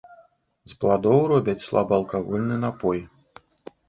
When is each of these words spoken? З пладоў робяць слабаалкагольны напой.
З 0.69 0.77
пладоў 0.83 1.19
робяць 1.31 1.63
слабаалкагольны 1.65 2.57
напой. 2.65 2.99